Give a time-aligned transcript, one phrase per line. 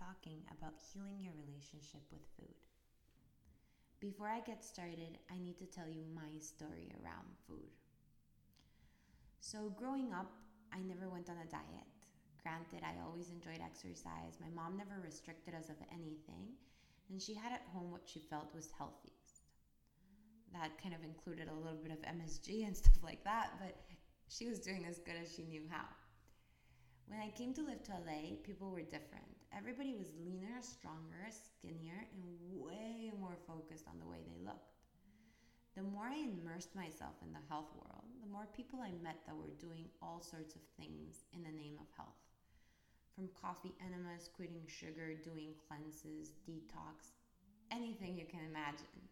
[0.00, 2.56] talking about healing your relationship with food.
[4.00, 7.68] Before I get started, I need to tell you my story around food.
[9.40, 10.32] So, growing up,
[10.72, 11.88] I never went on a diet.
[12.42, 14.40] Granted, I always enjoyed exercise.
[14.40, 16.56] My mom never restricted us of anything,
[17.10, 19.44] and she had at home what she felt was healthiest.
[20.52, 23.76] That kind of included a little bit of MSG and stuff like that, but
[24.28, 25.84] she was doing as good as she knew how.
[27.10, 29.26] When I came to live to LA, people were different.
[29.50, 34.78] Everybody was leaner, stronger, skinnier, and way more focused on the way they looked.
[35.74, 39.34] The more I immersed myself in the health world, the more people I met that
[39.34, 42.14] were doing all sorts of things in the name of health.
[43.18, 47.18] From coffee enemas, quitting sugar, doing cleanses, detox,
[47.74, 49.02] anything you can imagine.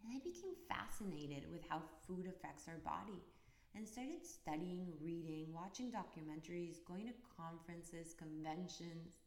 [0.00, 3.20] And I became fascinated with how food affects our body
[3.76, 9.20] and started studying, reading, watching documentaries, going to conferences, conventions.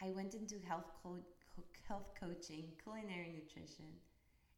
[0.00, 1.20] I went into health, co-
[1.86, 3.92] health coaching, culinary nutrition,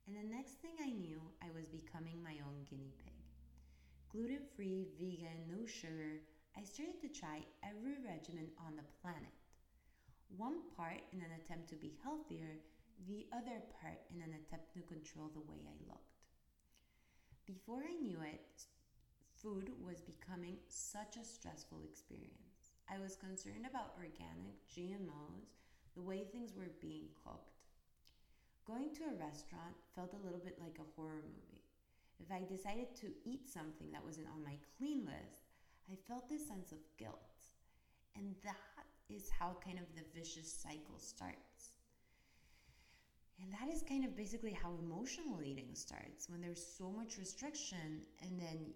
[0.07, 3.19] and the next thing I knew, I was becoming my own guinea pig.
[4.13, 6.23] Gluten free, vegan, no sugar,
[6.57, 9.35] I started to try every regimen on the planet.
[10.37, 12.63] One part in an attempt to be healthier,
[13.09, 16.15] the other part in an attempt to control the way I looked.
[17.47, 18.65] Before I knew it,
[19.45, 22.73] food was becoming such a stressful experience.
[22.89, 25.53] I was concerned about organic, GMOs,
[25.95, 27.61] the way things were being cooked.
[28.67, 31.69] Going to a restaurant felt a little bit like a horror movie.
[32.19, 35.45] If I decided to eat something that wasn't on my clean list,
[35.93, 37.53] I felt this sense of guilt.
[38.17, 41.75] And that is how kind of the vicious cycle starts.
[43.43, 48.07] And that is kind of basically how emotional eating starts when there's so much restriction,
[48.23, 48.73] and then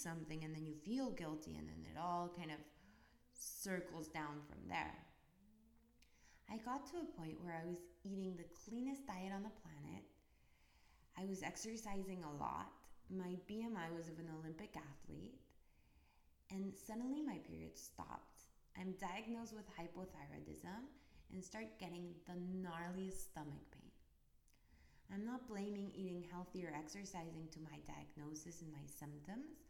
[0.00, 2.58] something, and then you feel guilty, and then it all kind of
[3.34, 4.96] circles down from there.
[6.50, 10.04] I got to a point where I was eating the cleanest diet on the planet.
[11.18, 12.72] I was exercising a lot.
[13.10, 15.40] My BMI was of an Olympic athlete.
[16.50, 18.48] And suddenly my period stopped.
[18.80, 20.88] I'm diagnosed with hypothyroidism
[21.32, 23.92] and start getting the gnarliest stomach pain.
[25.12, 29.67] I'm not blaming eating healthy or exercising to my diagnosis and my symptoms,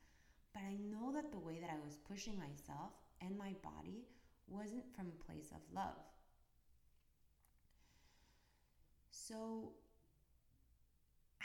[0.58, 4.06] but I know that the way that I was pushing myself and my body
[4.48, 6.02] wasn't from a place of love.
[9.10, 9.72] So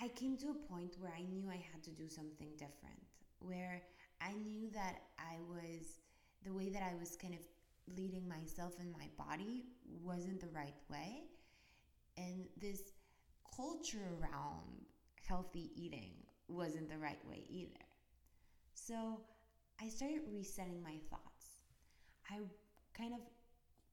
[0.01, 3.01] I came to a point where I knew I had to do something different,
[3.39, 3.83] where
[4.19, 5.99] I knew that I was,
[6.43, 7.41] the way that I was kind of
[7.95, 9.65] leading myself and my body
[10.01, 11.23] wasn't the right way.
[12.17, 12.93] And this
[13.55, 14.85] culture around
[15.27, 16.13] healthy eating
[16.47, 17.92] wasn't the right way either.
[18.73, 19.21] So
[19.81, 21.61] I started resetting my thoughts.
[22.29, 22.39] I
[22.97, 23.21] kind of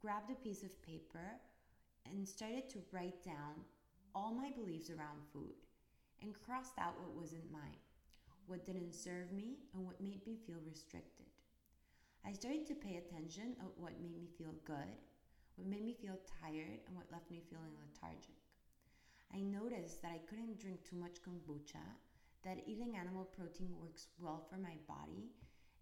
[0.00, 1.38] grabbed a piece of paper
[2.06, 3.64] and started to write down
[4.14, 5.54] all my beliefs around food
[6.22, 7.80] and crossed out what wasn't mine,
[8.46, 11.26] what didn't serve me, and what made me feel restricted.
[12.24, 14.96] I started to pay attention at what made me feel good,
[15.56, 18.36] what made me feel tired, and what left me feeling lethargic.
[19.32, 21.84] I noticed that I couldn't drink too much kombucha,
[22.44, 25.30] that eating animal protein works well for my body,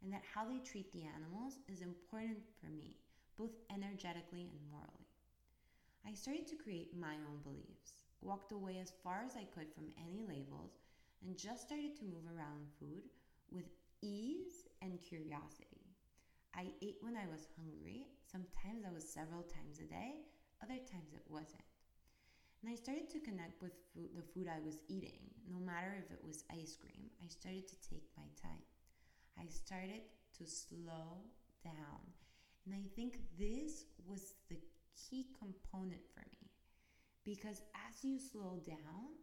[0.03, 2.97] and that how they treat the animals is important for me,
[3.37, 5.07] both energetically and morally.
[6.07, 9.93] I started to create my own beliefs, walked away as far as I could from
[9.99, 10.79] any labels,
[11.23, 13.11] and just started to move around food
[13.51, 13.69] with
[14.03, 15.95] ease and curiosity.
[16.55, 18.07] I ate when I was hungry.
[18.31, 20.27] Sometimes I was several times a day,
[20.63, 21.63] other times it wasn't.
[22.63, 26.11] And I started to connect with food, the food I was eating, no matter if
[26.11, 27.11] it was ice cream.
[27.25, 28.67] I started to take my time.
[29.39, 30.03] I started
[30.39, 31.23] to slow
[31.63, 32.03] down.
[32.67, 34.59] And I think this was the
[34.99, 36.50] key component for me.
[37.25, 39.15] Because as you slow down,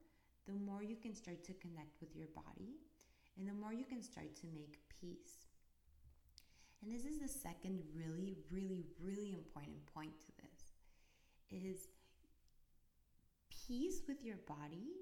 [0.48, 2.80] the more you can start to connect with your body
[3.38, 5.48] and the more you can start to make peace.
[6.82, 10.56] And this is the second really, really, really important point to this
[11.50, 11.88] is
[13.68, 14.94] peace with your body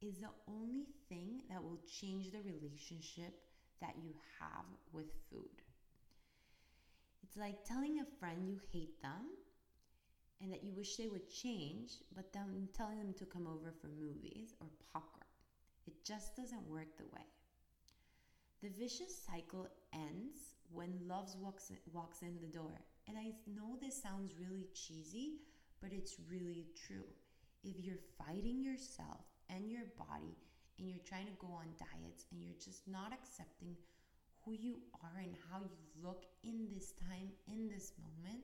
[0.00, 3.34] is the only thing that will change the relationship
[3.80, 5.62] that you have with food.
[7.22, 9.30] It's like telling a friend you hate them
[10.40, 13.88] and that you wish they would change, but then telling them to come over for
[13.88, 15.24] movies or popcorn.
[15.86, 17.26] It just doesn't work the way.
[18.62, 22.80] The vicious cycle ends when love walks in, walks in the door.
[23.08, 25.40] And I know this sounds really cheesy,
[25.80, 27.06] but it's really true.
[27.62, 30.36] If you're fighting yourself and your body
[30.78, 33.76] and you're trying to go on diets and you're just not accepting
[34.44, 38.42] who you are and how you look in this time, in this moment,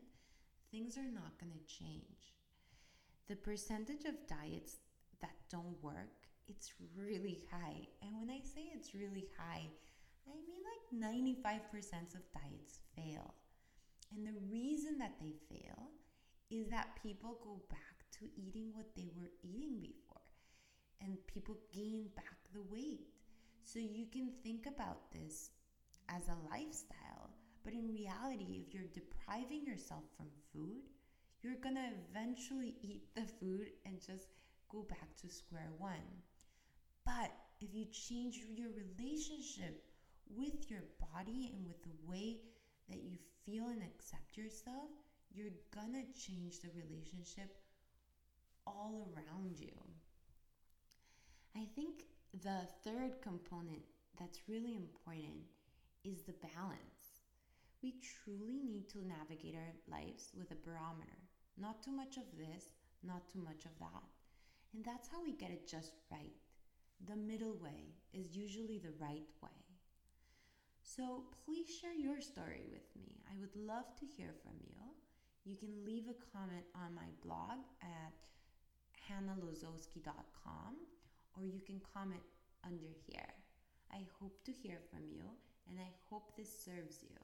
[0.71, 2.35] things are not going to change.
[3.29, 4.77] The percentage of diets
[5.21, 7.89] that don't work, it's really high.
[8.03, 9.67] And when I say it's really high,
[10.27, 13.35] I mean like 95% of diets fail.
[14.15, 15.91] And the reason that they fail
[16.51, 20.23] is that people go back to eating what they were eating before
[21.01, 23.07] and people gain back the weight.
[23.65, 25.51] So you can think about this
[26.09, 27.31] as a lifestyle,
[27.65, 30.83] but in reality, if you're depriving yourself from food,
[31.43, 34.29] you're gonna eventually eat the food and just
[34.71, 36.23] go back to square one.
[37.05, 39.77] But if you change your relationship
[40.29, 42.39] with your body and with the way
[42.89, 44.91] that you feel and accept yourself,
[45.31, 47.51] you're gonna change the relationship
[48.77, 49.73] all around you.
[51.57, 52.05] I think
[52.43, 53.83] the third component
[54.19, 55.47] that's really important
[56.05, 57.25] is the balance.
[57.83, 61.19] We truly need to navigate our lives with a barometer.
[61.57, 62.65] Not too much of this,
[63.03, 64.05] not too much of that.
[64.75, 66.37] And that's how we get it just right.
[67.07, 69.59] The middle way is usually the right way.
[70.83, 73.23] So please share your story with me.
[73.31, 74.75] I would love to hear from you.
[75.45, 78.13] You can leave a comment on my blog at
[79.09, 80.77] hannalozowski.com
[81.37, 82.23] or you can comment
[82.65, 83.35] under here.
[83.93, 85.23] I hope to hear from you
[85.69, 87.19] and I hope this serves you.